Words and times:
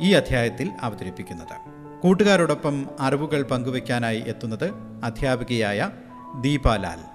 ഈ 0.00 0.12
അധ്യായത്തിൽ 0.12 0.70
അവതരിപ്പിക്കുന്നത്. 0.80 1.56
കൂട്ടുകാരോടൊപ്പം 2.02 2.86
അറിവുകൾ 3.00 3.42
പങ്കുവയ്ക്കാനായി 3.42 4.24
എത്തുന്നത് 4.26 4.70
അധ്യാപികയായ 5.04 5.90
ദീപാലാൽ 6.40 7.14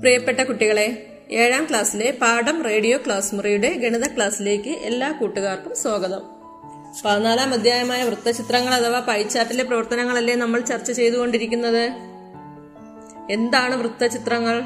പ്രിയപ്പെട്ട 0.00 0.40
കുട്ടികളെ 0.40 1.20
ഏഴാം 1.30 1.66
ക്ലാസ്സിലെ 1.70 2.18
പാഠം 2.22 2.62
റേഡിയോ 2.62 2.98
ക്ലാസ് 2.98 3.34
മുറിയുടെ 3.34 3.74
ഗണിത 3.74 4.06
ക്ലാസ്സിലേക്ക് 4.06 4.68
എല്ലാ 4.68 5.12
കൂട്ടുകാർക്കും 5.12 5.76
സ്വാഗതം. 5.76 6.22
പതിനാലാം 7.04 7.52
അധ്യായമായ 7.52 8.04
വൃത്തചിത്രങ്ങൾ 8.04 8.74
അഥവാ 8.74 9.00
പൈച്ചാട്ടിലെ 9.00 9.64
പ്രവർത്തനങ്ങളല്ലേ 9.64 10.34
നമ്മൾ 10.34 10.60
ചർച്ച 10.60 10.92
ചെയ്തുകൊണ്ടിരിക്കുന്നത്? 10.92 11.92
എന്താണ് 13.30 13.74
വൃത്തചിത്രങ്ങൾ? 13.74 14.62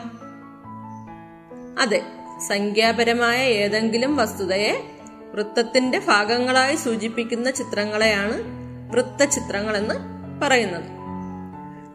അതെ 1.80 2.15
സംഖ്യാപരമായ 2.40 3.46
ഏതെങ്കിലും 3.46 4.16
വസ്തുതയെ 4.16 4.90
വൃത്തത്തിന്റെ 5.32 5.98
ഭാഗങ്ങളായി 5.98 6.76
സൂചിപ്പിക്കുന്ന 6.76 7.50
ചിത്രങ്ങളെയാണ് 7.50 8.42
വൃത്തചിത്രങ്ങൾ 8.90 9.76
എന്ന് 9.76 9.94
പറയുന്നത്. 10.42 10.84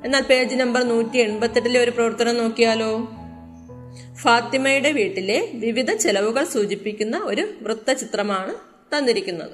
എന്നാൽ 0.05 0.21
പേജ് 0.21 0.55
നമ്പർ 0.55 0.83
നൂറ്റി 0.83 1.17
എൺപത്തെട്ടിലെ 1.17 1.79
ഒരു 1.79 1.91
പ്രവർത്തനം 1.91 2.37
നോക്കിയാലോ? 2.37 3.07
ഫാത്തിമയുടെ 4.13 4.91
വീട്ടിലെ 4.91 5.51
വിവിധ 5.53 5.93
ചെലവുകൾ 5.93 6.43
സൂചിപ്പിക്കുന്ന 6.43 7.17
ഒരു 7.17 7.47
വൃത്തചിത്രമാണ് 7.61 8.53
തന്നിരിക്കുന്നത്. 8.97 9.51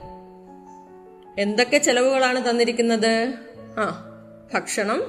എന്തൊക്കെ 1.40 1.78
ചെലവുകളാണ് 1.78 2.50
തന്നിരിക്കുന്നത്? 2.50 3.34
ആ 3.78 4.04
ഭക്ഷണം 4.54 5.02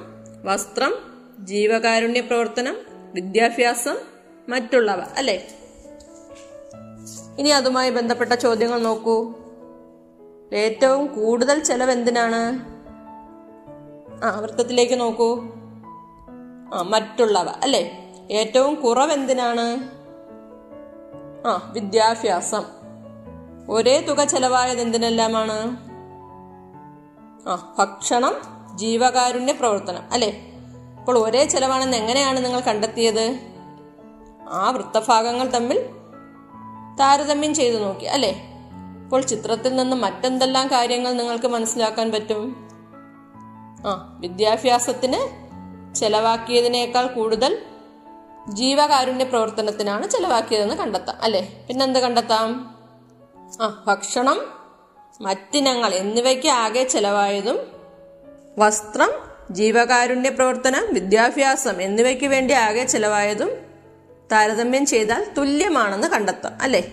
വസ്ത്രം 0.43 0.93
ജീവകാരുണ്യ 1.39 2.21
പ്രവർത്തനം 2.21 2.77
വിദ്യാഭ്യാസം 3.13 3.97
മറ്റുള്ളവ 4.49 4.99
അല്ലേ? 5.17 5.58
ഇനി 7.39 7.49
അതുമായി 7.49 7.89
ബന്ധപ്പെട്ട 7.89 8.33
ചോദ്യങ്ങൾ 8.33 8.79
നോക്കൂ. 8.79 9.33
ഏറ്റവും 10.53 11.07
കൂടുതൽ 11.07 11.63
ചെലവ് 11.63 11.91
എന്തിനാണ് 11.91 12.59
ആ 14.25 14.39
വൃത്തത്തിലേക്ക് 14.39 14.99
നോക്കൂ. 14.99 15.43
ആ 16.73 16.81
മറ്റുള്ളവ 16.81 17.49
അല്ലേ? 17.49 18.13
ഏറ്റവും 18.31 18.75
കുറവ് 18.75 19.11
എന്തിനാണ് 19.11 19.89
ആ 21.47 21.71
വിദ്യാഭ്യാസം. 21.73 22.63
ഒരേ 23.69 23.99
തുക 23.99 24.23
ചെലവായത് 24.23 24.81
എന്തിനെല്ലാമാണ് 24.81 25.77
ആ 27.49 27.75
ഭക്ഷണം 27.79 28.35
ജീവകാരുണ്യ 28.77 29.51
പ്രവർത്തനം 29.51 30.01
അല്ലേ? 30.11 30.53
അപ്പോൾ 30.99 31.17
ഒരേ 31.17 31.45
ചെലവാണെന്ന് 31.45 31.97
എങ്ങനെയാണ് 31.97 32.45
നിങ്ങൾ 32.45 32.59
കണ്ടെത്തിയത്? 32.59 33.39
ആ 34.49 34.71
വൃത്തഭാഗങ്ങൾ 34.71 35.49
തമ്മിൽ 35.49 35.98
താരതമ്യം 36.97 37.53
ചെയ്തു 37.53 37.77
നോക്കി 37.77 38.05
അല്ലേ? 38.05 38.45
അപ്പോൾ 39.03 39.21
ചിത്രത്തിൽ 39.21 39.75
നിന്ന് 39.75 39.95
മറ്റെന്തെല്ലാം 39.95 40.67
കാര്യങ്ങൾ 40.67 41.13
നിങ്ങൾക്ക് 41.13 41.45
മനസ്സിലാക്കാൻ 41.45 42.11
പറ്റും? 42.11 42.69
ആ 43.87 44.17
വിദ്യാഭ്യാസത്തിന് 44.19 45.49
ചെലവാക്കിയതിനേക്കാൾ 45.95 47.07
കൂടുതൽ 47.07 47.61
ജീവകാരുണ്യ 48.49 49.23
പ്രവർത്തനത്തിനാണ് 49.23 50.09
ചെലവാക്കിയതെന്ന് 50.09 50.75
കണ്ടെത്താം 50.75 51.17
അല്ലേ? 51.21 51.65
പിന്നെന്ത് 51.67 51.99
കണ്ടെത്താം? 51.99 52.77
ആ 53.61 53.83
ഭക്ഷണം 53.87 54.59
മറ്റിനങ്ങൾ 55.21 55.93
എന്നിവയ്ക്ക് 55.93 56.47
ആകെ 56.47 56.83
ചെലവായതും 56.83 57.59
വസ്ത്രം 58.57 59.09
ജീവകാരുണ്യ 59.51 60.29
പ്രവർത്തനം 60.29 60.93
വിദ്യാഭ്യാസം 60.93 61.81
എന്നിവയ്ക്ക് 61.81 62.25
വേണ്ടി 62.25 62.53
ആകെ 62.53 62.83
ചെലവായതും 62.83 63.68
താരതമ്യം 64.31 64.85
ചെയ്താൽ 64.85 65.25
തുല്യമാണെന്ന് 65.37 66.07
കണ്ടെത്താം 66.07 66.57
അല്ലേ? 66.61 66.91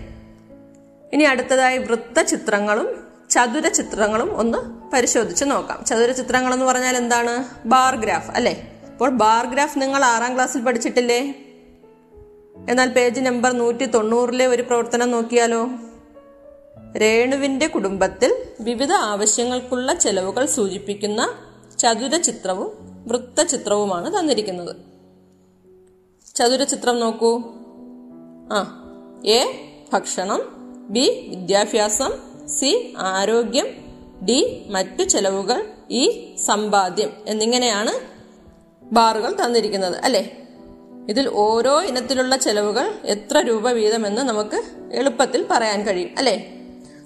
ഇനി 1.13 1.23
അടുത്തതായി 1.23 1.77
വൃത്തചിത്രങ്ങളും 1.77 3.07
ചതുര 3.29 3.67
ചിത്രങ്ങളും 3.67 4.37
ഒന്ന് 4.37 4.91
പരിശോധിച്ച് 4.91 5.45
നോക്കാം. 5.45 5.85
ചതുര 5.85 6.11
ചിത്രങ്ങൾ 6.11 6.53
എന്ന് 6.53 6.65
പറഞ്ഞാൽ 6.65 6.97
എന്താണ്? 6.97 7.45
ബാർ 7.67 7.95
ഗ്രാഫ് 7.95 8.31
അല്ലേ? 8.31 8.81
അപ്പോൾ 8.91 9.09
ബാർ 9.09 9.45
ഗ്രാഫ് 9.45 9.81
നിങ്ങൾ 9.81 10.05
ആറാം 10.05 10.35
ക്ലാസ്സിൽ 10.35 10.61
പഠിച്ചിട്ടില്ലേ? 10.61 11.33
എന്നാൽ 12.69 12.89
പേജ് 12.89 13.21
നമ്പർ 13.21 13.51
നൂറ്റി 13.51 13.85
തൊണ്ണൂറിലെ 13.85 14.47
ഒരു 14.47 14.61
പ്രവർത്തനം 14.61 15.11
നോക്കിയാലോ? 15.11 15.69
രേണുവിന്റെ 16.97 17.67
കുടുംബത്തിൽ 17.67 18.45
വിവിധ 18.59 18.91
ആവശ്യങ്ങൾക്കുള്ള 18.91 19.93
ചെലവുകൾ 19.93 20.45
സൂചിപ്പിക്കുന്ന 20.45 21.37
ചതുര 21.79 22.17
ചിത്രവും 22.17 22.71
വൃത്തചിത്രവുമാണ് 23.07 24.19
തന്നിരിക്കുന്നത്. 24.19 24.86
ചതുര 26.37 26.63
ചിത്രം 26.63 26.99
നോക്കൂ. 26.99 27.31
ആ 28.51 28.59
എ 29.25 29.39
ഭക്ഷണം 29.93 30.41
ബി 30.89 31.27
വിദ്യാഭ്യാസം 31.29 32.11
സി 32.47 32.93
ആരോഗ്യം 32.97 33.67
ഡി 34.27 34.67
മറ്റു 34.69 35.03
ചെലവുകൾ 35.03 35.65
ഇ 35.91 36.35
സമ്പാദ്യം 36.35 37.11
എന്നിങ്ങനെയാണ് 37.27 37.93
ബാറുകൾ 38.83 39.31
തന്നിരിക്കുന്നത് 39.33 39.97
അല്ലേ? 40.03 40.23
ഇതിൽ 41.09 41.29
ഓരോ 41.29 41.81
ഇനത്തിലുള്ള 41.81 42.35
ചെലവുകൾ 42.35 42.85
എത്ര 43.03 43.37
രൂപ 43.39 43.71
വീതമെന്ന് 43.71 44.21
നമുക്ക് 44.21 44.61
എളുപ്പത്തിൽ 44.93 45.45
പറയാൻ 45.51 45.85
കഴിയും 45.87 46.09
അല്ലേ? 46.17 46.35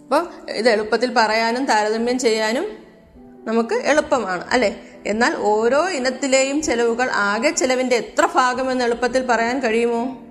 അപ്പോൾ 0.04 0.52
ഇത് 0.52 0.70
എളുപ്പത്തിൽ 0.70 1.14
പറയാനും 1.14 1.66
താരതമ്യം 1.66 2.20
ചെയ്യാനും 2.20 2.66
നമുക്ക് 3.44 3.74
എളുപ്പമാണ് 3.74 4.44
അല്ലേ? 4.52 4.91
എന്നാൽ 5.06 5.36
ഓരോ 5.36 5.90
ഇനത്തിലെയും 5.90 6.62
ചെലവുകൾ 6.62 7.10
ആകെ 7.12 7.50
ചെലവിന്റെ 7.50 7.96
എത്ര 7.96 8.28
ഭാഗമെന്ന് 8.36 8.84
എളുപ്പത്തിൽ 8.84 9.26
പറയാൻ 9.26 9.60
കഴിയുമോ? 9.60 10.22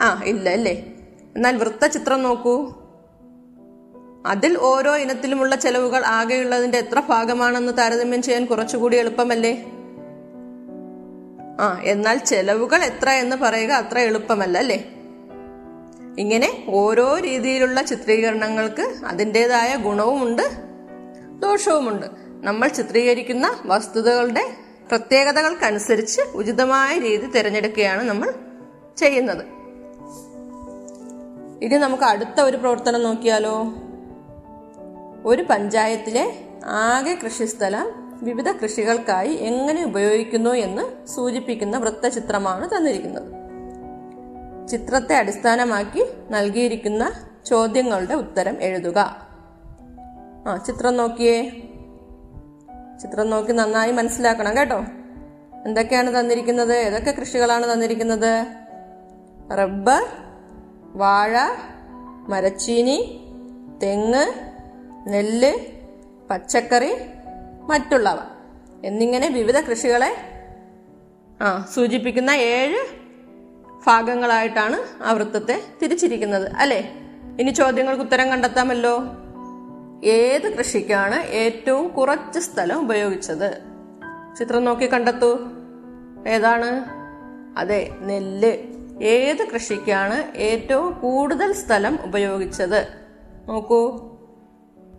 ആ 0.00 0.22
ഇല്ല 0.24 0.50
അല്ലേ? 0.50 0.92
എന്നാൽ 1.36 1.56
വൃത്തചിത്രം 1.56 2.22
നോക്കൂ. 2.22 2.72
അതിൽ 4.26 4.58
ഓരോ 4.58 4.96
ഇനത്തിലുമുള്ള 4.96 5.56
ചെലവുകൾ 5.56 6.04
ആകെയുള്ളതിന്റെ 6.04 6.78
എത്ര 6.78 7.00
ഭാഗമാണെന്ന് 7.00 7.72
താരതമ്യം 7.78 8.22
ചെയ്യാൻ 8.22 8.46
കുറച്ചുകൂടി 8.46 8.96
എളുപ്പമല്ലേ? 8.96 9.64
ആ 11.60 11.80
എന്നാൽ 11.84 12.18
ചെലവുകൾ 12.18 12.84
എത്ര 12.84 13.08
എന്ന് 13.08 13.36
പറയുക 13.36 13.70
അത്ര 13.70 13.98
എളുപ്പമല്ല 13.98 14.58
അല്ലേ? 14.58 14.90
ഇങ്ങനെ 16.18 16.64
ഓരോ 16.68 17.18
രീതിയിലുള്ള 17.18 17.82
ചിത്രീകരണങ്ങൾക്ക് 17.82 18.94
അതിന്റെതായ 19.06 19.76
ഗുണവുമുണ്ട് 19.76 20.42
ദോഷവുമുണ്ട്. 21.40 22.25
നമ്മൾ 22.40 22.68
ചിത്രീകരിക്കുന്ന 22.68 23.62
വസ്തുതകളുടെ 23.66 24.56
പ്രത്യേകതകൾക്കനുസരിച്ച് 24.88 26.20
ഉചിതമായ 26.20 26.98
രീതി 26.98 27.26
തിരഞ്ഞെടുക്കുകയാണ് 27.26 28.02
നമ്മൾ 28.02 28.34
ചെയ്യുന്നത്. 28.96 29.44
ഇനി 31.64 31.76
നമുക്ക് 31.76 32.04
അടുത്ത 32.04 32.40
ഒരു 32.40 32.56
പ്രവർത്തനം 32.56 33.02
നോക്കിയാലോ. 33.02 33.74
ഒരു 35.24 35.42
പഞ്ചായത്തിലെ 35.42 36.44
ആകെ 36.64 37.18
കൃഷിസ്ഥലം 37.24 38.18
വിവിധ 38.22 38.50
കൃഷികൾക്കായി 38.50 39.32
എങ്ങനെ 39.32 39.84
ഉപയോഗിക്കുന്നു 39.84 40.50
എന്ന് 40.50 41.06
സൂചിപ്പിക്കുന്ന 41.06 41.78
വൃത്തചിത്രമാണ് 41.78 42.76
തന്നിരിക്കുന്നത്. 42.76 43.36
ചിത്രത്തെ 44.68 45.16
അടിസ്ഥാനമാക്കി 45.16 46.04
നൽകിയിരിക്കുന്ന 46.30 47.12
ചോദ്യങ്ങളുടെ 47.46 48.14
ഉത്തരം 48.14 48.62
എഴുതുക. 48.62 49.26
ആ 50.46 50.56
ചിത്രം 50.66 50.96
നോക്കിയേ. 50.96 51.62
ചിത്രം 53.02 53.30
നോക്കി 53.30 53.52
നന്നായി 53.52 53.92
മനസ്സിലാക്കണം 53.92 54.56
കേട്ടോ? 54.56 54.84
എന്തൊക്കെയാണ് 55.66 56.20
തന്നിരിക്കുന്നത്? 56.20 56.72
ഏതൊക്കെ 56.72 57.10
കൃഷികളാണ് 57.10 57.72
തന്നിരിക്കുന്നത്? 57.72 58.46
റബ്ബർ 59.58 60.06
വാഴ 60.94 61.38
മരച്ചീനി 62.28 63.20
തെങ്ങ് 63.82 64.26
നെല്ല് 65.08 65.52
പച്ചക്കറി 66.30 66.94
മറ്റുള്ളവ. 67.68 68.18
എന്നിങ്ങനെ 68.84 69.28
വിവിധ 69.28 69.60
കൃഷികളെ 69.60 70.16
ആ 71.42 71.68
സൂചിപ്പിക്കുന്ന 71.74 72.30
ഏഴ് 72.30 72.78
ഭാഗങ്ങളായിട്ടാണ് 73.86 75.02
ആ 75.02 75.12
വൃത്തത്തെ 75.12 75.60
തിരിച്ചിരിക്കുന്നത്. 75.82 76.52
അല്ലേ? 76.52 76.92
ഇനി 77.40 77.50
ചോദ്യങ്ങൾക്ക് 77.50 78.02
ഉത്തരം 78.02 78.30
കണ്ടെത്താമല്ലോ. 78.30 79.02
ഏത് 80.04 80.56
കൃഷിക്കാണ് 80.58 81.14
ഏറ്റവും 81.14 81.88
കുറച്ച് 81.88 82.38
സ്ഥലം 82.38 82.80
ഉപയോഗിച്ചത്? 82.80 83.62
ചിത്രം 84.38 84.64
നോക്കി 84.64 84.92
കണ്ടെത്തൂ. 84.92 85.38
ഏതാണ്? 86.28 86.84
അതെ 87.58 87.96
നെല്ല്. 88.00 88.58
ഏത് 89.02 89.48
കൃഷിക്കാണ് 89.54 90.36
ഏറ്റവും 90.36 91.00
കൂടുതൽ 91.00 91.52
സ്ഥലം 91.52 91.98
ഉപയോഗിച്ചത്? 92.02 92.88
നോക്കൂ. 93.46 94.00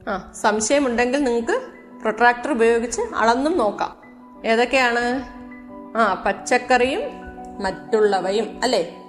ആ 0.07 0.33
സംശയമുണ്ടെങ്കിൽ 0.41 1.23
നിങ്ങൾക്ക് 1.23 1.61
പ്രൊട്രാക്ടർ 2.01 2.51
ഉപയോഗിച്ച് 2.51 3.01
അളന്നും 3.15 3.57
നോക്കാം. 3.57 4.01
ഏതൊക്കെയാണ്? 4.45 5.23
ആ 5.97 6.23
പച്ചക്കറിയും 6.25 7.01
മറ്റുള്ളവയും 7.63 8.59
അല്ലേ? 8.63 9.03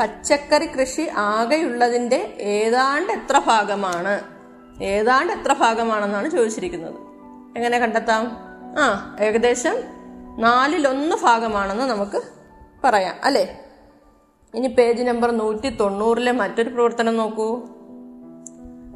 പച്ചക്കറി 0.00 0.66
കൃഷി 0.66 1.08
ആകെയുള്ളതിന്റെ 1.16 2.36
ഏതാണ്ട് 2.40 3.12
എത്ര 3.12 3.42
ഭാഗമാണ്? 3.46 4.37
ഏതാണ്ട് 4.82 5.32
എത്ര 5.32 5.52
ഭാഗമാണെന്നാണ് 5.52 6.30
ചോദിച്ചിരിക്കുന്നത്. 6.30 6.94
എങ്ങനെ 7.56 7.78
കണ്ടെത്താം? 7.78 8.36
ആ 8.78 9.16
ഏകദേശം 9.20 9.74
നാലിലൊന്ന് 10.38 11.16
ഭാഗമാണെന്ന് 11.22 11.84
നമുക്ക് 11.84 12.22
പറയാം 12.84 13.14
അല്ലേ? 13.24 13.64
ഇനി 14.54 14.66
പേജ് 14.66 15.02
നമ്പർ 15.02 15.30
നൂറ്റി 15.30 15.68
തൊണ്ണൂറിലെ 15.68 16.32
മറ്റൊരു 16.32 16.68
പ്രവർത്തനം 16.68 17.16
നോക്കൂ. 17.16 17.62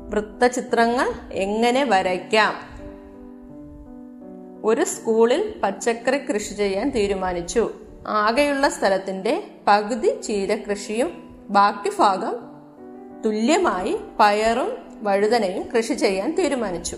വൃത്തചിത്രങ്ങൾ 0.08 1.12
എങ്ങനെ 1.32 1.84
വരയ്ക്കാം? 1.84 2.54
ഒരു 4.64 4.84
സ്കൂളിൽ 4.84 5.54
പച്ചക്കറി 5.62 6.18
കൃഷി 6.18 6.54
ചെയ്യാൻ 6.54 6.90
തീരുമാനിച്ചു. 6.90 7.70
ആകെയുള്ള 8.08 8.68
സ്ഥലത്തിന്റെ 8.68 9.50
പകുതി 9.66 10.20
ചീരകൃഷിയും 10.20 11.36
ബാക്കി 11.50 11.90
ഭാഗം 11.98 12.36
തുല്യമായി 13.26 14.00
പയറും 14.20 14.91
വഴുതനയും 15.02 15.68
കൃഷി 15.76 15.94
ചെയ്യാൻ 15.94 16.34
തീരുമാനിച്ചു. 16.38 16.96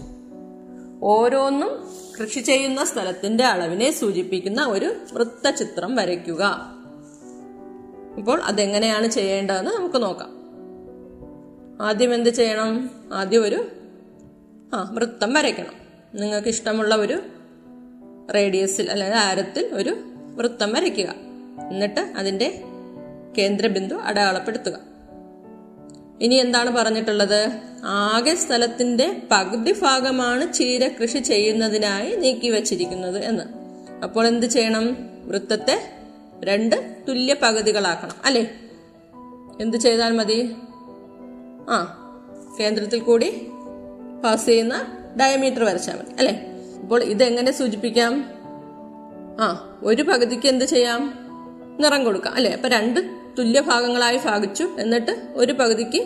ഓരോന്നും 1.03 1.91
കൃഷി 2.21 2.41
ചെയ്യുന്ന 2.41 2.85
സ്ഥലത്തിന്റെ 2.85 3.45
അളവിനെ 3.45 3.91
സൂചിപ്പിക്കുന്ന 3.91 4.65
ഒരു 4.65 4.95
വൃത്തചിത്രം 5.13 5.97
വരയ്ക്കുക. 5.97 6.75
ഇപ്പോൾ 8.17 8.43
അതെങ്ങനെയാണ് 8.43 9.07
ചെയ്യേണ്ടതെന്ന് 9.07 9.71
നമുക്ക് 9.71 10.03
നോക്കാം. 10.03 10.45
ആദ്യം 11.83 12.15
എന്ത് 12.15 12.31
ചെയ്യണം? 12.31 12.91
ആദ്യം 13.13 13.43
ഒരു 13.43 13.69
ആ 14.75 14.91
വൃത്തം 14.95 15.33
വരയ്ക്കണം. 15.33 15.75
നിങ്ങൾക്ക് 16.15 16.49
ഇഷ്ടമുള്ള 16.49 16.95
ഒരു 16.95 17.21
റേഡിയസിൽ 18.35 18.91
അല്ലെങ്കിൽ 18.91 19.19
ആരത്തിൽ 19.19 19.75
ഒരു 19.75 19.97
വൃത്തം 20.37 20.73
വരയ്ക്കുക. 20.73 21.15
എന്നിട്ട് 21.71 22.01
അതിന്റെ 22.01 22.63
കേന്ദ്രബിന്ദു 23.39 23.95
അടയാളപ്പെടുത്തുക. 23.95 24.94
ഇനി 26.25 26.35
എന്താണ് 26.35 26.71
പറഞ്ഞിട്ടുള്ളത്? 26.71 27.61
ആകെ 27.85 28.35
സ്ഥലത്തിന്റെ 28.35 29.23
പകുതി 29.31 29.73
ഭാഗമാണ് 29.73 30.53
ചീര 30.53 30.89
കൃഷി 30.89 31.19
ചെയ്യുന്നതിനായി 31.19 32.17
നീക്കി 32.17 32.49
വച്ചിരിക്കുന്നത് 32.49 33.25
എന്ന്. 33.25 33.43
അപ്പോൾ 34.05 34.27
എന്ത് 34.27 34.47
ചെയ്യണം? 34.47 34.97
വൃത്തത്തെ 35.25 35.91
രണ്ട് 36.45 36.97
തുല്യ 37.09 37.37
പകുതികളാക്കണം. 37.43 38.15
അല്ലേ? 38.25 38.55
എന്ത് 39.61 39.77
ചെയ്താൽ 39.77 40.13
മതി? 40.13 40.53
ആ 41.71 42.01
കേന്ദ്രത്തിൽ 42.61 43.01
കൂടി 43.01 43.47
പാസ് 44.25 44.47
ചെയ്യുന്ന 44.47 44.99
ഡയമീറ്റർ 45.21 45.65
വരച്ചാൽ 45.65 45.95
മതി. 45.95 46.15
അല്ലേ? 46.19 46.47
അപ്പോൾ 46.83 47.03
ഇതെങ്ങനെ 47.03 47.53
സൂചിപ്പിക്കാം? 47.53 48.31
ആ 49.41 49.79
ഒരു 49.83 50.03
പകുതിക്ക് 50.03 50.49
എന്ത് 50.49 50.65
ചെയ്യാം? 50.65 51.15
നിറം 51.81 52.05
കൊടുക്കാം. 52.05 52.35
അല്ലേ? 52.35 52.53
അപ്പൊ 52.53 52.69
രണ്ട് 52.69 53.24
തുല്യ 53.39 53.61
ഭാഗങ്ങളായി 53.61 54.17
ഭാഗിച്ചു. 54.17 54.69
എന്നിട്ട് 54.79 55.23
ഒരു 55.35 55.53
പകുതിക്ക് 55.53 56.03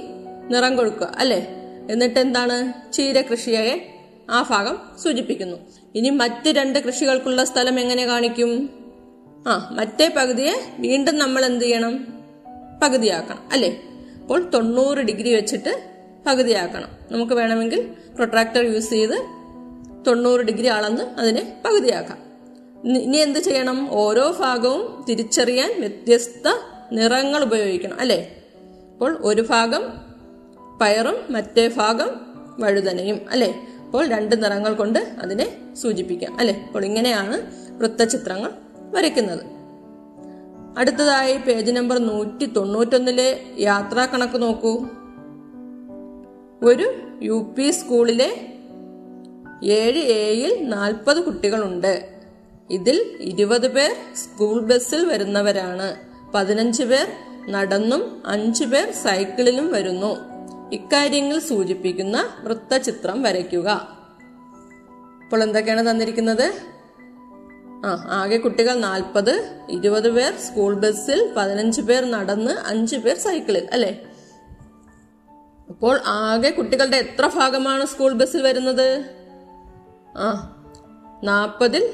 നിറം 0.50 0.76
കൊടുക്കുക 0.76 1.14
അല്ലേ? 1.18 1.48
എന്നിട്ട് 1.90 2.18
എന്താണ്? 2.18 2.92
ചീര 2.92 3.20
കൃഷിയെ 3.20 3.94
ആ 4.30 4.42
ഭാഗം 4.42 4.78
സൂചിപ്പിക്കുന്നു. 5.02 5.56
ഇനി 5.94 6.10
മറ്റ് 6.10 6.48
രണ്ട് 6.48 6.78
കൃഷികൾക്കുള്ള 6.78 7.44
സ്ഥലം 7.44 7.80
എങ്ങനെ 7.80 8.06
കാണിക്കും? 8.06 8.70
ആ 9.46 9.68
മറ്റേ 9.72 10.08
പകുതിയെ 10.16 10.54
വീണ്ടും 10.78 11.18
നമ്മൾ 11.18 11.44
എന്ത് 11.44 11.64
ചെയ്യണം? 11.64 12.06
പകുതിയാക്കണം 12.82 13.48
അല്ലേ? 13.52 13.82
അപ്പോൾ 14.20 14.50
തൊണ്ണൂറ് 14.50 14.98
ഡിഗ്രി 14.98 15.34
വെച്ചിട്ട് 15.34 15.82
പകുതിയാക്കണം. 16.26 16.88
നമുക്ക് 17.12 17.32
വേണമെങ്കിൽ 17.32 17.80
പ്രൊട്രാക്ടർ 18.14 18.74
യൂസ് 18.74 18.90
ചെയ്ത് 18.90 19.26
തൊണ്ണൂറ് 20.06 20.40
ഡിഗ്രി 20.40 20.66
അളന്ന് 20.66 21.20
അതിനെ 21.20 21.56
പകുതിയാക്കാം. 21.64 22.18
ഇനി 22.92 23.16
എന്ത് 23.16 23.38
ചെയ്യണം? 23.38 23.88
ഓരോ 23.90 24.30
ഭാഗവും 24.30 25.04
തിരിച്ചറിയാൻ 25.08 25.80
വ്യത്യസ്ത 25.80 26.48
നിറങ്ങൾ 26.92 27.42
ഉപയോഗിക്കണം 27.42 28.00
അല്ലേ? 28.00 28.36
അപ്പോൾ 28.92 29.18
ഒരു 29.20 29.42
ഭാഗം 29.42 29.82
പയറും 30.80 31.16
മറ്റേ 31.30 31.68
ഭാഗം 31.76 32.08
വഴുതനയും 32.58 33.20
അല്ലേ? 33.30 33.66
അപ്പോൾ 33.84 34.08
രണ്ട് 34.08 34.44
നിറങ്ങൾ 34.44 34.74
കൊണ്ട് 34.74 34.98
അതിനെ 34.98 35.74
സൂചിപ്പിക്കാം 35.74 36.38
അല്ലെ? 36.38 36.64
അപ്പോൾ 36.66 36.84
ഇങ്ങനെയാണ് 36.84 37.42
വൃത്തചിത്രങ്ങൾ 37.78 38.52
വരയ്ക്കുന്നത്. 38.78 39.58
അടുത്തതായി 40.78 41.36
പേജ് 41.36 41.72
നമ്പർ 41.72 41.98
നൂറ്റി 41.98 42.46
തൊണ്ണൂറ്റൊന്നിലെ 42.46 43.42
യാത്രാ 43.58 44.06
കണക്ക് 44.06 44.42
നോക്കൂ. 44.42 44.86
ഒരു 46.62 46.94
യു 47.22 47.54
പി 47.58 47.70
സ്കൂളിലെ 47.70 48.54
ഏഴ് 49.64 49.98
എയിൽ 49.98 50.68
നാൽപ്പത് 50.68 51.24
കുട്ടികളുണ്ട്. 51.24 52.08
ഇതിൽ 52.70 53.16
ഇരുപത് 53.20 53.72
പേർ 53.72 53.96
സ്കൂൾ 54.16 54.60
ബസ്സിൽ 54.60 55.06
വരുന്നവരാണ്. 55.06 56.08
പതിനഞ്ച് 56.34 56.82
പേർ 56.82 57.08
നടന്നും 57.52 58.22
അഞ്ചു 58.26 58.64
പേർ 58.64 58.92
സൈക്കിളിലും 58.92 59.72
വരുന്നു. 59.72 60.16
ഇക്കാര്യങ്ങൾ 60.72 61.38
സൂചിപ്പിക്കുന്ന 61.38 62.28
വൃത്തചിത്രം 62.40 63.22
വരയ്ക്കുക. 63.22 63.98
ഇപ്പോൾ 65.24 65.42
എന്തൊക്കെയാണ് 65.42 65.90
തന്നിരിക്കുന്നത്? 65.90 66.52
ആ 67.86 68.06
ആകെ 68.10 68.36
കുട്ടികൾ 68.36 68.74
നാൽപ്പത് 68.74 69.60
ഇരുപത് 69.70 70.10
പേർ 70.10 70.36
സ്കൂൾ 70.36 70.74
ബസ്സിൽ 70.74 71.34
പതിനഞ്ച് 71.36 71.80
പേർ 71.80 72.10
നടന്ന് 72.10 72.50
അഞ്ചു 72.50 72.96
പേർ 72.96 73.16
സൈക്കിളിൽ 73.18 73.68
അല്ലേ? 73.72 74.04
അപ്പോൾ 75.68 76.00
ആകെ 76.06 76.50
കുട്ടികളുടെ 76.50 76.96
എത്ര 76.96 77.30
ഭാഗമാണ് 77.34 77.86
സ്കൂൾ 77.86 78.12
ബസ്സിൽ 78.12 78.42
വരുന്നത്? 78.42 79.04
ആ 80.16 80.56
നാൽപ്പതിൽ 81.24 81.90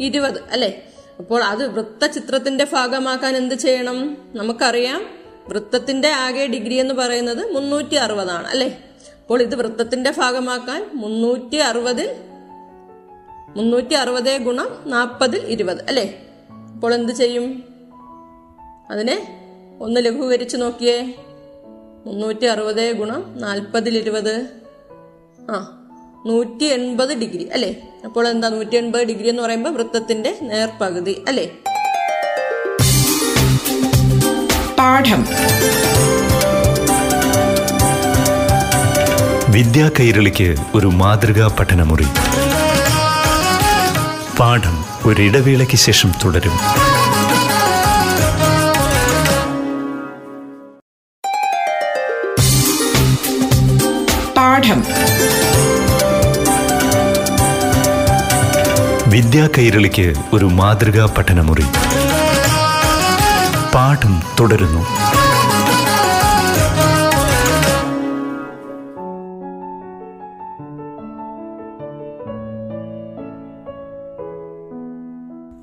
ഇരുപത് 0.00 0.40
അല്ലേ? 0.50 0.91
അപ്പോൾ 1.18 1.44
അത് 1.44 1.68
വൃത്തചിത്രത്തിന്റെ 1.68 2.66
ഭാഗമാക്കാൻ 2.72 3.36
എന്ത് 3.36 3.54
ചെയ്യണം? 3.54 4.16
നമുക്കറിയാം 4.34 5.02
വൃത്തത്തിന്റെ 5.48 6.08
ആകെ 6.08 6.46
ഡിഗ്രി 6.46 6.74
എന്ന് 6.74 6.94
പറയുന്നത് 6.94 7.54
മുന്നൂറ്റി 7.54 7.94
അറുപതാണ് 7.94 8.46
അല്ലേ? 8.46 8.84
അപ്പോൾ 9.20 9.42
ഇത് 9.42 9.54
വൃത്തത്തിന്റെ 9.54 10.10
ഭാഗമാക്കാൻ 10.10 10.90
മുന്നൂറ്റി 10.94 11.56
അറുപതിൽ 11.56 12.10
മുന്നൂറ്റി 13.56 13.94
അറുപത് 13.94 14.38
ഗുണം 14.38 14.68
നാൽപ്പതിൽ 14.86 15.40
ഇരുപത് 15.46 15.84
അല്ലേ? 15.88 16.26
അപ്പോൾ 16.74 16.94
എന്ത് 16.94 17.12
ചെയ്യും? 17.12 17.64
അതിനെ 18.90 19.38
ഒന്ന് 19.80 20.04
ലഘൂകരിച്ച് 20.04 20.56
നോക്കിയേ. 20.56 21.14
മുന്നൂറ്റി 22.06 22.44
അറുപത് 22.44 22.92
ഗുണം 22.92 23.34
നാൽപ്പതിൽ 23.38 23.98
ഇരുപത്. 23.98 24.50
ആ 25.50 25.81
നൂറ്റി 26.26 26.64
എൺപത് 26.64 27.20
ഡിഗ്രി 27.20 27.48
അല്ലേ? 27.52 27.74
അപ്പോൾ 28.04 28.28
എന്താ 28.28 28.48
നൂറ്റി 28.48 28.76
എൺപത് 28.76 29.02
ഡിഗ്രി 29.02 29.28
എന്ന് 29.28 29.42
പറയുമ്പോൾ 29.42 29.70
വൃത്തത്തിന്റെ 29.70 30.38
നേർപകുതി 30.42 31.24
അല്ലേ? 31.28 31.46
പാഠം. 34.78 35.26
വിദ്യാ 39.52 39.90
കൈരളിക്ക് 40.00 40.56
ഒരു 40.74 40.86
മാതൃകാ 40.86 41.56
പഠനമുറി. 41.60 42.06
പാഠം 44.38 44.84
ഒരിടവേളയ്ക്ക് 45.04 45.76
ശേഷം 45.76 46.12
തുടരും. 46.24 46.56
പാഠം. 54.36 54.84
വിദ്യാ 59.12 59.48
കൈരളിക്ക് 59.58 60.14
ഒരു 60.32 60.44
മാതൃകാ 60.44 61.14
പഠനമുറി. 61.18 61.62
പാഠം 63.74 64.22
തുടരുന്നു. 64.40 64.80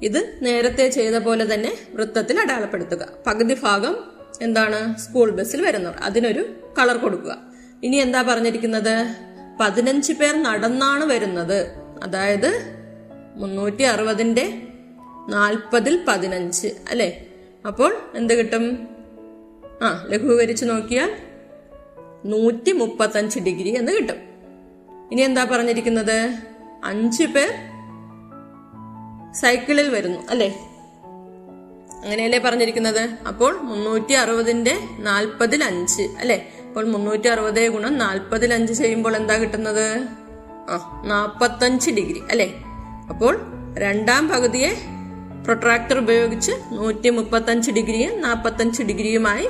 ഇത് 0.03 0.39
നേരത്തെ 0.41 0.89
ചെയ്ത 0.89 1.15
പോലെ 1.15 1.53
തന്നെ 1.53 1.77
വൃത്തത്തിൽ 1.93 2.39
അടയാളപ്പെടുത്തുക. 2.39 3.07
പകുതി 3.27 3.57
ഭാഗം 3.63 3.95
എന്താണ്? 4.41 4.97
സ്കൂൾ 4.97 5.29
ബസ്സിൽ 5.31 5.65
വരുന്നവർ 5.65 5.95
അതിനൊരു 6.03 6.45
കളർ 6.79 6.97
കൊടുക്കുക. 6.97 7.37
ഇനി 7.83 7.95
എന്താ 7.95 8.21
പറഞ്ഞിരിക്കുന്നത്? 8.21 9.15
പതിനഞ്ച് 9.61 10.13
പേർ 10.13 10.43
നടന്നാണ് 10.43 11.05
വരുന്നത്. 11.05 11.71
അതായത് 12.03 12.78
മുന്നൂറ്റി 13.39 13.83
അറുപതിന്റെ 13.83 14.63
നാൽപ്പതിൽ 15.29 16.05
പതിനഞ്ച് 16.07 16.67
അല്ലേ? 16.89 17.27
അപ്പോൾ 17.65 17.97
എന്ത് 18.15 18.33
കിട്ടും? 18.33 18.87
ആ 19.81 20.07
ലഘൂകരിച്ച് 20.09 20.65
നോക്കിയാൽ 20.65 21.11
നൂറ്റി 22.25 22.71
മുപ്പത്തഞ്ച് 22.71 23.39
ഡിഗ്രി 23.39 23.69
എന്ന് 23.69 23.91
കിട്ടും. 23.91 24.15
ഇനി 25.11 25.21
എന്താ 25.21 25.43
പറഞ്ഞിരിക്കുന്നത്? 25.43 26.33
അഞ്ച് 26.83 27.23
പേർ 27.23 27.51
സൈക്കിളിൽ 29.33 29.89
വരുന്നു 29.89 30.19
അല്ലേ? 30.29 30.49
അങ്ങനെയല്ലേ 32.03 32.39
പറഞ്ഞിരിക്കുന്നത്? 32.39 33.09
അപ്പോൾ 33.27 33.57
മുന്നൂറ്റി 33.57 34.13
അറുപതിന്റെ 34.13 34.79
നാൽപ്പതിൽ 34.99 35.63
അഞ്ച് 35.63 36.01
അല്ലെ? 36.01 36.45
അപ്പോൾ 36.67 36.85
മുന്നൂറ്റി 36.85 37.27
അറുപത് 37.27 37.67
ഗുണം 37.67 37.97
നാൽപ്പതിൽ 37.97 38.53
അഞ്ച് 38.53 38.73
ചെയ്യുമ്പോൾ 38.73 39.15
എന്താ 39.15 39.37
കിട്ടുന്നത്? 39.37 40.07
ആ 40.69 41.01
നാപ്പത്തഞ്ച് 41.05 41.91
ഡിഗ്രി 41.91 42.21
അല്ലെ? 42.31 42.49
അപ്പോൾ 43.09 43.39
രണ്ടാം 43.77 44.29
പകുതിയെ 44.29 44.73
പ്രൊട്രാക്ടർ 45.43 45.97
ഉപയോഗിച്ച് 45.97 46.51
നൂറ്റി 46.71 47.09
മുപ്പത്തഞ്ച് 47.09 47.71
ഡിഗ്രിയും 47.71 48.21
നാൽപ്പത്തഞ്ച് 48.21 48.83
ഡിഗ്രിയുമായി 48.83 49.47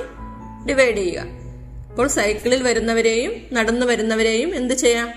ഡിവൈഡ് 0.68 0.96
ചെയ്യുക. 0.96 1.22
അപ്പോൾ 1.90 2.08
സൈക്കിളിൽ 2.08 2.62
വരുന്നവരെയും 2.62 3.32
നടന്നു 3.52 3.86
വരുന്നവരെയും 3.86 4.54
എന്ത് 4.54 4.74
ചെയ്യാം? 4.74 5.12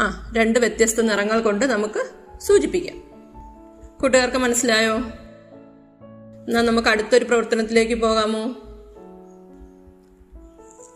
ആ 0.00 0.32
രണ്ട് 0.36 0.58
വ്യത്യസ്ത 0.58 1.00
നിറങ്ങൾ 1.00 1.40
കൊണ്ട് 1.40 1.66
നമുക്ക് 1.66 2.06
സൂചിപ്പിക്കാം. 2.40 3.02
കൂട്ടുകാർക്ക് 4.02 4.36
മനസ്സിലായോ? 4.36 4.96
എന്നാ 6.48 6.62
നമുക്ക് 6.62 6.88
അടുത്തൊരു 6.88 7.24
പ്രവർത്തനത്തിലേക്ക് 7.24 7.94
പോകാമോ? 7.94 8.42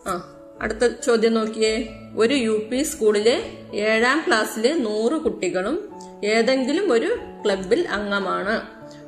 ആ 0.07 0.35
അടുത്ത 0.61 0.87
ചോദ്യം 1.05 1.33
നോക്കിയേ. 1.33 1.89
ഒരു 2.15 2.33
യു 2.33 2.67
പി 2.71 2.83
സ്കൂളിലെ 2.83 3.43
ഏഴാം 3.73 4.23
ക്ലാസ്സിലെ 4.27 4.73
നൂറ് 4.73 5.21
കുട്ടികളും 5.21 5.89
ഏതെങ്കിലും 6.23 6.93
ഒരു 6.93 7.19
ക്ലബിൽ 7.45 7.87
അംഗമാണ്. 7.87 8.61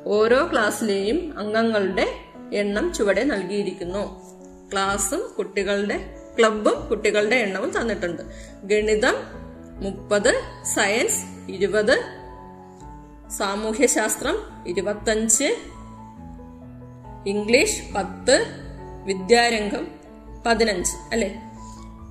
ഓരോ 0.06 0.48
ക്ലാസ്സിലെയും 0.52 1.38
അംഗങ്ങളുടെ 1.38 2.06
എണ്ണം 2.54 2.92
ചുവടെ 2.92 3.24
നൽകിയിരിക്കുന്നു. 3.24 4.32
ക്ലാസും 4.72 5.34
കുട്ടികളുടെ 5.38 6.16
ക്ലബും 6.38 6.88
കുട്ടികളുടെ 6.88 7.36
എണ്ണവും 7.36 7.80
തന്നിട്ടുണ്ട്. 7.80 8.22
ഗണിതം 8.64 9.14
മുപ്പത് 9.80 10.40
സയൻസ് 10.74 11.50
ഇരുപത് 11.50 12.02
സാമൂഹ്യശാസ്ത്രം 13.30 14.38
ഇരുപത്തഞ്ച് 14.66 15.56
ഇംഗ്ലീഷ് 17.26 17.94
പത്ത് 17.94 18.46
വിദ്യാരംഗം 19.04 19.88
പതിനഞ്ച് 20.46 20.92
അല്ലെ? 21.12 21.34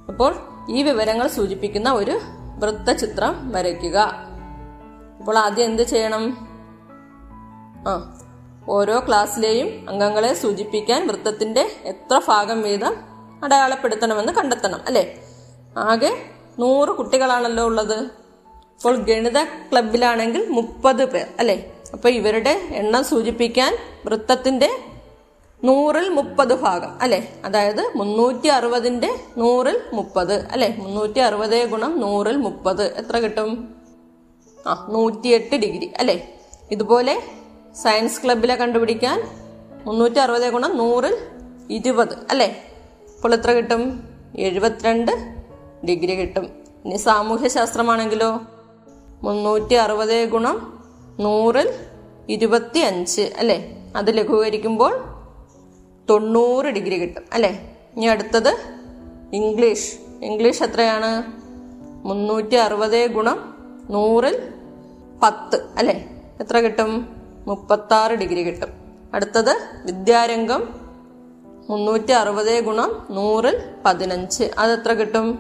അപ്പോൾ 0.07 0.35
ഈ 0.69 0.83
വിവരങ്ങൾ 0.83 1.27
സൂചിപ്പിക്കുന്ന 1.27 1.91
ഒരു 1.91 2.19
വൃത്തചിത്രം 2.59 3.49
വരയ്ക്കുക. 3.49 4.30
അപ്പോൾ 5.21 5.37
ആദ്യം 5.37 5.65
എന്ത് 5.65 5.83
ചെയ്യണം? 5.83 6.37
ആ 7.87 8.17
ഓരോ 8.69 8.99
ക്ലാസ്സിലെയും 9.07 9.89
അംഗങ്ങളെ 9.89 10.33
സൂചിപ്പിക്കാൻ 10.33 11.07
വൃത്തത്തിന്റെ 11.07 11.71
എത്ര 11.83 12.21
ഭാഗം 12.27 12.61
വീതം 12.61 12.95
അടയാളപ്പെടുത്തണമെന്ന് 13.43 14.33
കണ്ടെത്തണം 14.33 14.79
അല്ലേ? 14.87 15.23
ആകെ 15.77 16.25
നൂറ് 16.59 16.89
കുട്ടികളാണല്ലോ 16.89 17.63
ഉള്ളത്. 17.63 17.95
അപ്പോൾ 18.75 18.95
ഗണിത 18.95 19.43
ക്ലബിലാണെങ്കിൽ 19.43 20.49
മുപ്പത് 20.49 21.05
പേർ 21.05 21.27
അല്ലേ? 21.39 21.73
അപ്പൊ 21.93 22.09
ഇവരുടെ 22.09 22.61
എണ്ണം 22.71 23.03
സൂചിപ്പിക്കാൻ 23.03 23.77
വൃത്തത്തിന്റെ 24.05 24.69
നൂറിൽ 25.63 26.09
മുപ്പത് 26.09 26.61
ഭാഗം 26.61 27.01
അല്ലെ? 27.01 27.33
അതായത് 27.45 27.91
മുന്നൂറ്റി 27.95 28.47
അറുപതിന്റെ 28.47 29.19
നൂറിൽ 29.37 29.81
മുപ്പത് 29.93 30.33
അല്ലെ? 30.33 30.75
മുന്നൂറ്റി 30.79 31.19
അറുപത് 31.19 31.69
ഗുണം 31.69 31.99
നൂറിൽ 31.99 32.37
മുപ്പത്. 32.37 32.83
എത്ര 32.83 33.17
കിട്ടും? 33.17 33.80
ആ 34.67 34.87
നൂറ്റിയെട്ട് 34.89 35.55
ഡിഗ്രി 35.55 35.93
അല്ലേ? 35.99 36.39
ഇതുപോലെ 36.71 37.23
സയൻസ് 37.83 38.23
ക്ലബിലെ 38.23 38.55
കണ്ടുപിടിക്കാൻ 38.55 39.27
മുന്നൂറ്റി 39.85 40.19
അറുപത് 40.19 40.49
ഗുണം 40.49 40.77
നൂറിൽ 40.77 41.17
ഇരുപത് 41.69 42.13
അല്ലെ? 42.29 42.55
അപ്പോൾ 43.15 43.33
എത്ര 43.33 43.51
കിട്ടും? 43.51 44.03
എഴുപത്തിരണ്ട് 44.35 45.11
ഡിഗ്രി 45.87 46.15
കിട്ടും. 46.15 46.45
ഇനി 46.85 46.97
സാമൂഹ്യ 46.97 47.47
ശാസ്ത്രമാണെങ്കിലോ 47.47 48.41
മുന്നൂറ്റി 49.23 49.73
അറുപത് 49.73 50.29
ഗുണം 50.29 50.83
നൂറിൽ 51.19 51.73
ഇരുപത്തി 52.29 52.79
അഞ്ച് 52.79 53.21
അല്ലെ? 53.21 53.75
അത് 53.95 54.17
ലഘൂകരിക്കുമ്പോൾ 54.17 55.03
തൊണ്ണൂറ് 56.09 56.65
ഡിഗ്രി 56.65 57.01
കിട്ടും 57.01 57.23
അല്ലേ? 57.33 57.77
ഇനി 57.97 58.05
അടുത്തത് 58.05 58.57
ഇംഗ്ലീഷ്. 59.33 59.97
ഇംഗ്ലീഷ് 60.23 60.63
എത്രയാണ്? 60.63 61.41
മുന്നൂറ്റി 62.07 62.55
അറുപത് 62.55 63.07
ഗുണം 63.07 63.53
നൂറിൽ 63.89 64.50
പത്ത് 65.23 65.65
അല്ലെ? 65.77 66.05
എത്ര 66.39 66.59
കിട്ടും? 66.59 67.07
മുപ്പത്താറ് 67.47 68.11
ഡിഗ്രി 68.11 68.43
കിട്ടും. 68.43 68.69
അടുത്തത് 69.13 69.57
വിദ്യാരംഗം 69.85 70.81
മുന്നൂറ്റി 71.69 72.11
അറുപത് 72.11 72.63
ഗുണം 72.63 73.07
നൂറിൽ 73.11 73.61
പതിനഞ്ച്. 73.85 74.43
അതെത്ര 74.57 74.93
കിട്ടും? 74.93 75.39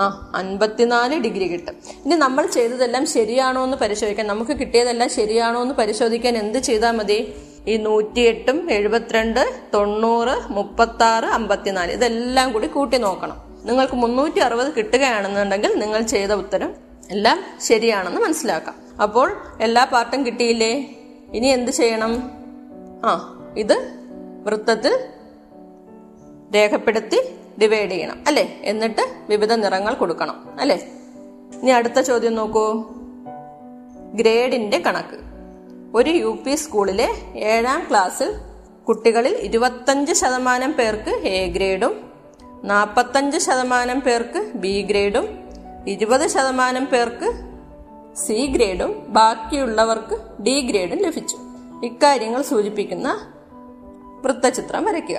ആ 0.00 0.32
അൻപത്തിനാല് 0.34 1.18
ഡിഗ്രി 1.18 1.46
കിട്ടും. 1.46 1.74
ഇനി 2.06 2.14
നമ്മൾ 2.14 2.46
ചെയ്തതെല്ലാം 2.46 3.06
ശരിയാണോ 3.06 3.64
എന്ന് 3.64 3.76
പരിശോധിക്കാൻ 3.76 4.26
നമുക്ക് 4.26 4.50
കിട്ടിയതെല്ലാം 4.50 5.10
ശരിയാണോ 5.10 5.62
എന്ന് 5.62 5.74
പരിശോധിക്കാൻ 5.74 6.36
എന്ത് 6.36 6.58
ചെയ്താൽ 6.58 6.90
മതി? 6.90 7.34
ഈ 7.66 7.76
നൂറ്റിയെട്ടും 7.76 8.70
എഴുപത്തിരണ്ട് 8.70 9.60
തൊണ്ണൂറ് 9.74 10.52
മുപ്പത്തി 10.52 11.02
ആറ് 11.02 11.24
അമ്പത്തിനാല് 11.24 11.92
ഇതെല്ലാം 11.92 12.52
കൂടി 12.52 12.66
കൂട്ടി 12.66 12.96
നോക്കണം. 12.96 13.36
നിങ്ങൾക്ക് 13.64 13.94
മുന്നൂറ്റി 13.94 14.38
അറുപത് 14.38 14.72
കിട്ടുകയാണെന്നുണ്ടെങ്കിൽ 14.74 15.78
നിങ്ങൾ 15.78 16.00
ചെയ്ത 16.00 16.30
ഉത്തരം 16.30 16.74
എല്ലാം 17.10 17.40
ശരിയാണെന്ന് 17.60 18.20
മനസ്സിലാക്കാം. 18.20 18.83
അപ്പോൾ 19.02 19.36
എല്ലാ 19.60 19.84
പാർട്ടും 19.84 20.26
കിട്ടിയില്ലേ? 20.26 20.96
ഇനി 21.34 21.46
എന്ത് 21.46 21.70
ചെയ്യണം? 21.70 22.30
ആ 23.04 23.40
ഇത് 23.56 23.98
വൃത്തത്തിൽ 24.44 24.98
രേഖപ്പെടുത്തി 26.54 27.36
ഡിവൈഡ് 27.62 27.90
ചെയ്യണം 27.90 28.24
അല്ലെ? 28.26 28.60
എന്നിട്ട് 28.62 29.00
വിവിധ 29.28 29.52
നിറങ്ങൾ 29.52 29.94
കൊടുക്കണം 29.94 30.60
അല്ലെ? 30.60 30.76
ഇനി 31.62 31.70
അടുത്ത 31.70 32.00
ചോദ്യം 32.00 32.34
നോക്കൂ. 32.34 32.84
ഗ്രേഡിന്റെ 34.14 34.78
കണക്ക്. 34.78 35.18
ഒരു 35.94 36.10
യു 36.10 36.38
പി 36.46 36.54
സ്കൂളിലെ 36.54 37.08
ഏഴാം 37.36 37.86
ക്ലാസ്സിൽ 37.90 38.34
കുട്ടികളിൽ 38.84 39.36
ഇരുപത്തഞ്ച് 39.36 40.12
ശതമാനം 40.12 40.72
പേർക്ക് 40.72 41.10
എ 41.10 41.46
ഗ്രേഡും 41.46 42.10
നാൽപ്പത്തഞ്ച് 42.64 43.38
ശതമാനം 43.38 44.00
പേർക്ക് 44.00 44.52
ബി 44.54 44.82
ഗ്രേഡും 44.82 45.38
ഇരുപത് 45.86 46.28
ശതമാനം 46.28 46.84
പേർക്ക് 46.84 47.53
സി 48.16 48.46
ഗ്രേഡും 48.46 49.04
ബാക്കിയുള്ളവർക്ക് 49.08 50.42
ഡി 50.42 50.60
ഗ്രേഡും 50.60 50.98
ലഭിച്ചു. 51.02 51.36
ഇക്കാര്യങ്ങൾ 51.84 52.42
സൂചിപ്പിക്കുന്ന 52.42 53.32
വൃത്തചിത്രം 54.24 54.84
വരയ്ക്കുക. 54.84 55.16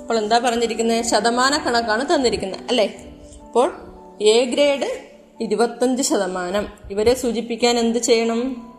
അപ്പോൾ 0.00 0.18
എന്താ 0.18 0.38
പറഞ്ഞിരിക്കുന്നത് 0.38 1.04
ശതമാന 1.04 1.56
കണക്കാണ് 1.56 2.14
തന്നിരിക്കുന്നത് 2.14 2.60
അല്ലേ? 2.68 3.16
അപ്പോൾ 3.42 3.72
എ 4.20 4.44
ഗ്രേഡ് 4.44 5.10
ഇരുപത്തഞ്ച് 5.40 6.02
ശതമാനം. 6.02 6.66
ഇവരെ 6.90 7.14
സൂചിപ്പിക്കാൻ 7.14 7.78
എന്ത് 7.78 7.98
ചെയ്യണം? 7.98 8.70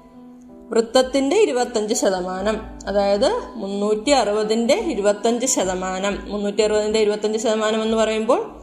വൃത്തത്തിന്റെ 0.70 1.36
ഇരുപത്തഞ്ച് 1.36 1.94
ശതമാനം. 1.94 2.62
അതായത് 2.88 3.32
മുന്നൂറ്റി 3.56 4.10
അറുപതിന്റെ 4.10 4.74
ഇരുപത്തഞ്ച് 4.74 5.46
ശതമാനം. 5.46 6.20
മുന്നൂറ്റി 6.30 6.62
അറുപതിന്റെ 6.62 7.00
ഇരുപത്തഞ്ച് 7.00 7.40
ശതമാനം 7.40 7.82
എന്ന് 7.82 7.98
പറയുമ്പോൾ 7.98 8.62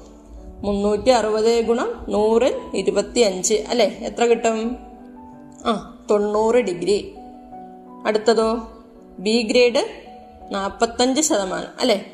മുന്നൂറ്റി 0.61 1.11
അറുപത് 1.11 1.65
ഗുണം 1.65 2.07
നൂറിൽ 2.09 2.61
ഇരുപത്തി 2.75 3.21
അഞ്ച് 3.21 3.55
അല്ലെ? 3.55 3.85
എത്ര 3.85 4.25
കിട്ടും? 4.25 4.88
ആ 5.67 5.99
തൊണ്ണൂറ് 6.11 6.57
ഡിഗ്രി. 6.57 7.15
അടുത്തതോ? 8.07 8.69
ബി 9.19 9.43
ഗ്രേഡ് 9.43 9.89
നാൽപ്പത്തഞ്ച് 10.51 11.21
ശതമാനം 11.21 11.67
അല്ലെ? 11.81 12.07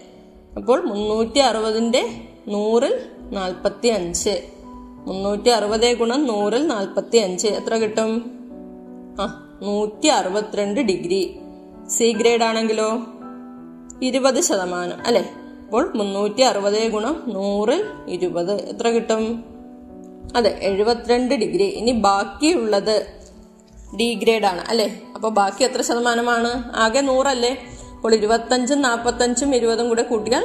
അപ്പോൾ 0.57 0.85
മുന്നൂറ്റി 0.85 1.39
അറുപതിന്റെ 1.39 2.29
നൂറിൽ 2.49 3.01
നാൽപ്പത്തി 3.31 3.89
അഞ്ച് 3.89 4.43
മുന്നൂറ്റി 5.07 5.49
അറുപത് 5.49 5.95
ഗുണം 5.95 6.27
നൂറിൽ 6.27 6.67
നാൽപ്പത്തി 6.67 7.17
അഞ്ച് 7.17 7.47
എത്ര 7.47 7.75
കിട്ടും? 7.75 8.31
ആ 9.21 9.57
നൂറ്റി 9.63 10.07
അറുപത്തിരണ്ട് 10.07 10.81
ഡിഗ്രി. 10.81 11.39
സി 11.89 12.13
ഗ്രേഡ് 12.13 12.43
ആണെങ്കിലോ? 12.43 13.07
ഇരുപത് 14.03 14.41
ശതമാനം 14.41 14.99
അല്ലെ? 15.07 15.31
അപ്പോൾ 15.65 15.93
മുന്നൂറ്റി 15.95 16.43
അറുപത് 16.43 16.91
ഗുണം 16.91 17.23
നൂറിൽ 17.27 17.85
ഇരുപത്. 18.09 18.53
എത്ര 18.53 18.89
കിട്ടും? 18.89 19.45
അതെ 20.37 20.59
എഴുപത്തിരണ്ട് 20.63 21.35
ഡിഗ്രി. 21.35 21.65
ഇനി 21.65 21.91
ബാക്കിയുള്ളത് 21.91 23.13
ഡി 23.99 24.15
ഗ്രേഡ് 24.15 24.45
ആണ് 24.45 24.63
അല്ലെ? 24.69 25.03
അപ്പൊ 25.15 25.29
ബാക്കി 25.29 25.65
എത്ര 25.65 25.83
ശതമാനമാണ്? 25.83 26.73
ആകെ 26.75 27.01
നൂറല്ലേ? 27.01 27.53
അപ്പോൾ 27.95 28.15
ഇരുപത്തഞ്ചും 28.15 28.83
നാൽപ്പത്തഞ്ചും 28.83 29.55
ഇരുപതും 29.55 29.89
കൂടെ 29.89 30.03
കൂട്ടിയാൽ 30.03 30.45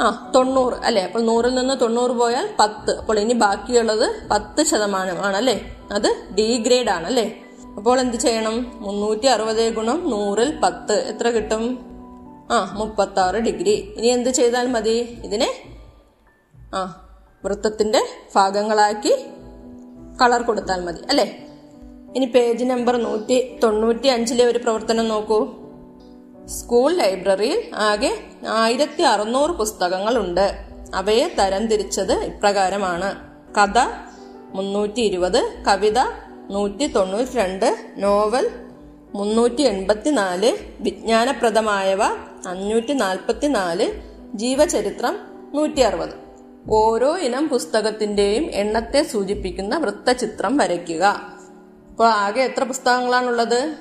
ആ 0.00 0.30
തൊണ്ണൂറ് 0.34 0.74
അല്ലെ? 0.74 1.02
അപ്പോൾ 1.02 1.22
നൂറിൽ 1.22 1.54
നിന്ന് 1.54 1.80
തൊണ്ണൂറ് 1.80 2.10
പോയാൽ 2.10 2.48
പത്ത്. 2.58 2.98
അപ്പോൾ 3.00 3.18
ഇനി 3.18 3.32
ബാക്കിയുള്ളത് 3.32 4.28
പത്ത് 4.30 4.62
ശതമാനമാണ് 4.62 5.36
അല്ലെ? 5.36 5.60
അത് 5.92 6.08
ഡി 6.34 6.62
ഗ്രേഡ് 6.66 6.88
ആണ് 6.88 7.06
അല്ലേ? 7.06 7.26
അപ്പോൾ 7.76 8.00
എന്ത് 8.00 8.16
ചെയ്യണം? 8.16 8.78
മുന്നൂറ്റി 8.80 9.26
അറുപത് 9.26 9.74
ഗുണം 9.74 10.10
നൂറിൽ 10.10 10.60
പത്ത്. 10.62 10.92
എത്ര 10.92 11.28
കിട്ടും? 11.28 11.64
ആ 12.50 12.74
മുപ്പത്തി 12.74 13.20
ആറ് 13.20 13.36
ഡിഗ്രി. 13.36 13.94
ഇനി 13.96 14.06
എന്ത് 14.06 14.30
ചെയ്താൽ 14.30 14.66
മതി? 14.66 15.20
ഇതിനെ 15.24 15.48
ആ 16.74 16.80
വൃത്തത്തിന്റെ 17.44 18.00
ഭാഗങ്ങളാക്കി 18.36 19.12
കളർ 20.22 20.42
കൊടുത്താൽ 20.42 20.80
മതി 20.84 21.02
അല്ലേ? 21.10 21.47
ഇനി 22.18 22.26
പേജ് 22.26 22.64
നമ്പർ 22.64 22.96
നൂറ്റി 22.96 23.58
തൊണ്ണൂറ്റി 23.62 24.06
അഞ്ചിലെ 24.06 24.44
ഒരു 24.44 24.58
പ്രവർത്തനം 24.58 25.08
നോക്കൂ. 25.08 25.54
സ്കൂൾ 26.46 26.92
ലൈബ്രറിയിൽ 26.92 27.74
ആകെ 27.74 28.18
ആയിരത്തി 28.48 29.02
അറുന്നൂറ് 29.02 29.50
പുസ്തകങ്ങളുണ്ട്. 29.50 30.58
അവയെ 30.94 31.28
തരംതിരിച്ചത് 31.38 32.12
ഇപ്രകാരമാണ്. 32.12 33.16
കഥ 33.54 33.78
മുന്നൂറ്റി 34.54 35.00
ഇരുപത് 35.00 35.64
കവിത 35.66 35.98
നൂറ്റി 36.50 36.86
തൊണ്ണൂറ്റി 36.86 37.30
രണ്ട് 37.30 37.76
നോവൽ 37.96 38.50
മുന്നൂറ്റി 39.14 39.62
എൺപത്തി 39.62 40.10
നാല് 40.10 40.56
വിജ്ഞാനപ്രദമായവ 40.80 42.02
അഞ്ഞൂറ്റി 42.46 42.92
നാൽപ്പത്തി 42.92 43.46
നാല് 43.46 44.00
ജീവചരിത്രം 44.34 45.18
നൂറ്റി 45.54 45.80
അറുപത്. 45.80 46.14
ഓരോ 46.70 47.18
ഇനം 47.18 47.48
പുസ്തകത്തിന്റെയും 47.48 48.44
എണ്ണത്തെ 48.52 49.02
സൂചിപ്പിക്കുന്ന 49.02 49.78
വൃത്തചിത്രം 49.78 50.56
വരയ്ക്കുക. 50.56 51.37
അപ്പോൾ 51.98 52.08
ആകെ 52.08 52.40
എത്ര 52.40 52.64
പുസ്തകങ്ങളാണുള്ളത്? 52.64 53.76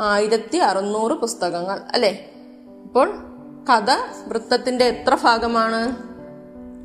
ആയിരത്തി 0.00 0.58
അറുന്നൂറ് 0.58 1.12
പുസ്തകങ്ങൾ 1.12 1.80
അല്ലേ? 1.92 2.30
അപ്പോൾ 2.84 3.10
കഥ 3.70 3.90
വൃത്തത്തിന്റെ 4.26 4.84
എത്ര 4.84 5.18
ഭാഗമാണ്? 5.22 5.96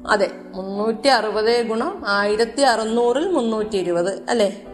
അതെ 0.07 0.31
മുന്നൂറ്റി 0.55 1.07
അറുപത് 1.07 1.67
ഗുണം 1.67 2.03
ആയിരത്തി 2.07 2.62
അറുന്നൂറിൽ 2.62 3.31
മുന്നൂറ്റി 3.31 3.77
ഇരുപത് 3.77 4.29
അല്ലേ? 4.29 4.65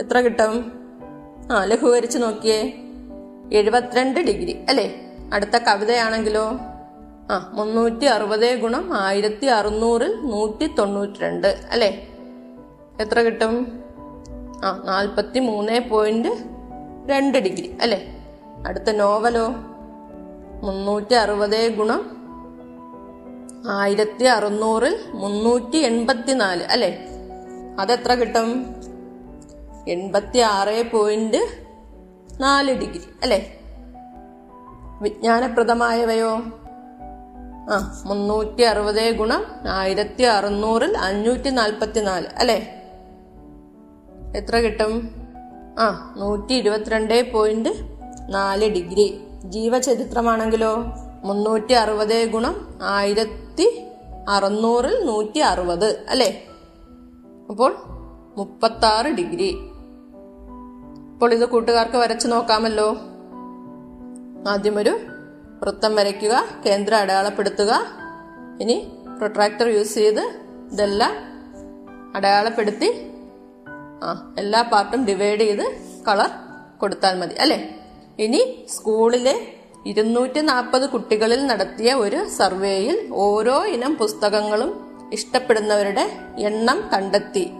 എത്ര 0.00 0.20
കിട്ടും? 0.20 0.72
ആ 1.52 1.64
ലഘൂകരിച്ച് 1.64 2.18
നോക്കിയേ. 2.18 2.72
എഴുപത്തിരണ്ട് 3.52 4.20
ഡിഗ്രി 4.20 4.64
അല്ലേ? 4.68 5.00
അടുത്ത 5.32 5.58
കവിതയാണെങ്കിലോ? 5.58 6.50
ആ 7.30 7.50
മുന്നൂറ്റി 7.52 8.04
അറുപത് 8.04 8.60
ഗുണം 8.60 8.90
ആയിരത്തി 8.96 9.46
അറുന്നൂറിൽ 9.46 10.16
നൂറ്റി 10.22 10.66
തൊണ്ണൂറ്റി 10.66 11.18
രണ്ട് 11.18 11.48
അല്ലേ? 11.48 12.08
എത്ര 13.00 13.20
കിട്ടും? 13.20 13.87
ആ 14.64 14.82
നാൽപ്പത്തി 14.84 15.38
മൂന്ന് 15.38 15.88
പോയിന്റ് 15.88 16.28
രണ്ട് 17.10 17.38
ഡിഗ്രി 17.38 17.78
അല്ലേ? 17.82 18.24
അടുത്ത 18.66 18.90
നോവലോ? 18.90 19.48
മുന്നൂറ്റി 20.62 21.14
അറുപത് 21.14 21.76
ഗുണം 21.76 22.18
ആയിരത്തി 23.70 24.24
അറുന്നൂറിൽ 24.24 24.98
മുന്നൂറ്റി 25.14 25.76
എൺപത്തി 25.76 26.32
നാല് 26.32 26.62
അല്ലേ? 26.62 27.06
അതെത്ര 27.80 28.14
കിട്ടും? 28.14 28.76
എൺപത്തി 29.88 30.38
ആറ് 30.38 30.90
പോയിന്റ് 30.90 31.48
നാല് 32.40 32.72
ഡിഗ്രി 32.72 33.02
അല്ലേ? 33.22 33.58
വിജ്ഞാനപ്രദമായവയോ? 35.02 36.30
ആ 37.70 38.02
മുന്നൂറ്റി 38.06 38.62
അറുപത് 38.62 39.16
ഗുണം 39.16 39.46
ആയിരത്തി 39.68 40.22
അറുന്നൂറിൽ 40.22 40.98
അഞ്ഞൂറ്റി 40.98 41.50
നാൽപ്പത്തി 41.50 42.00
നാല് 42.00 42.26
അല്ലേ? 42.36 42.77
എത്ര 44.38 44.56
കിട്ടും? 44.56 45.10
ആ 45.78 46.14
നൂറ്റി 46.18 46.54
ഇരുപത്തിരണ്ട് 46.54 47.32
പോയിന്റ് 47.32 47.68
നാല് 48.28 48.74
ഡിഗ്രി. 48.74 49.20
ജീവചരിത്രമാണെങ്കിലോ? 49.44 50.84
മുന്നൂറ്റി 51.24 51.72
അറുപത് 51.72 52.30
ഗുണം 52.30 52.78
ആയിരത്തി 52.82 53.86
അറുന്നൂറിൽ 54.28 55.06
നൂറ്റി 55.06 55.38
അറുപത് 55.38 56.04
അല്ലേ? 56.08 56.46
അപ്പോൾ 57.50 57.76
മുപ്പത്താറ് 58.36 59.06
ഡിഗ്രി. 59.06 59.58
അപ്പോൾ 61.12 61.32
ഇത് 61.32 61.44
കൂട്ടുകാർക്ക് 61.44 61.96
വരച്ചു 61.96 62.28
നോക്കാമല്ലോ. 62.28 62.96
ആദ്യമൊരു 64.48 64.98
വൃത്തം 65.62 65.94
വരയ്ക്കുക 65.94 66.44
കേന്ദ്രം 66.66 66.98
അടയാളപ്പെടുത്തുക. 66.98 67.74
ഇനി 68.60 68.92
പ്രൊട്രാക്ടർ 69.18 69.68
യൂസ് 69.68 69.94
ചെയ്ത് 69.94 70.20
ഇതെല്ലാം 70.72 71.12
അടയാളപ്പെടുത്തി 72.16 73.12
ആ 74.04 74.34
എല്ലാ 74.38 74.62
പാർട്ടും 74.62 75.04
ഡിവൈഡ് 75.04 75.40
ചെയ്ത് 75.40 75.76
കളർ 76.08 76.30
കൊടുത്താൽ 76.80 77.18
മതി 77.18 77.34
അല്ലേ? 77.34 77.76
ഇനി 78.18 78.66
സ്കൂളിലെ 78.70 79.54
ഇരുന്നൂറ്റി 79.86 80.40
നാൽപ്പത് 80.40 80.90
കുട്ടികളിൽ 80.90 81.46
നടത്തിയ 81.46 81.94
ഒരു 81.94 82.28
സർവേയിൽ 82.28 83.10
ഓരോ 83.12 83.64
ഇനം 83.64 83.96
പുസ്തകങ്ങളും 83.96 84.88
ഇഷ്ടപ്പെടുന്നവരുടെ 85.12 86.18
എണ്ണം 86.38 86.90
കണ്ടെത്തി. 86.92 87.50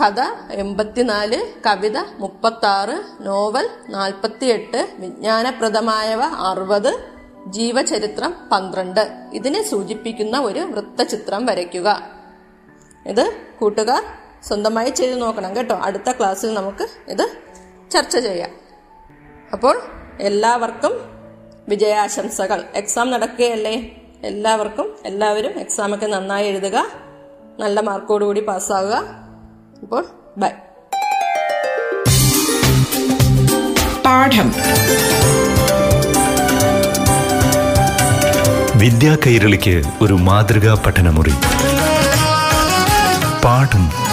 കഥ 0.00 0.20
എൺപത്തിനാല് 0.52 1.52
കവിത 1.66 1.98
മുപ്പത്താറ് 1.98 3.26
നോവൽ 3.26 3.68
നാൽപ്പത്തിയെട്ട് 3.88 4.88
വിജ്ഞാനപ്രദമായവ 4.98 6.22
അറുപത് 6.22 7.04
ജീവചരിത്രം 7.46 8.34
പന്ത്രണ്ട്. 8.52 9.28
ഇതിനെ 9.32 9.62
സൂചിപ്പിക്കുന്ന 9.62 10.38
ഒരു 10.38 10.58
വൃത്തചിത്രം 10.58 11.46
വരയ്ക്കുക. 11.46 12.02
ഇത് 13.06 13.32
കൂട്ടുകാർ 13.60 14.04
സ്വന്തമായി 14.46 14.90
ചെയ്തു 14.90 15.18
നോക്കണം 15.18 15.56
കേട്ടോ. 15.56 15.76
അടുത്ത 15.76 16.12
ക്ലാസ്സിൽ 16.12 16.54
നമുക്ക് 16.54 16.88
ഇത് 17.08 17.28
ചർച്ച 17.90 18.16
ചെയ്യാം. 18.16 18.50
അപ്പോൾ 19.52 19.80
എല്ലാവർക്കും 20.20 20.92
വിജയാശംസകൾ. 21.68 22.64
എക്സാം 22.74 23.10
നടക്കുകയല്ലേ? 23.10 23.96
എല്ലാവർക്കും 24.22 24.96
എല്ലാവരും 25.04 25.60
എക്സാമൊക്കെ 25.60 26.06
നന്നായി 26.06 26.46
എഴുതുക. 26.46 26.86
നല്ല 27.58 27.80
മാർക്കോടുകൂടി 27.80 28.40
പാസ്സാവുക 28.40 28.94
അപ്പോൾ 29.82 30.04
ബൈ 30.38 30.48
പാഠം. 34.06 34.54
വിദ്യാ 38.78 39.16
കൈരളിക്ക് 39.26 39.82
ഒരു 40.02 40.14
മാതൃകാ 40.14 40.74
പഠനമുറി. 40.86 41.32
പാഠം. 43.44 44.07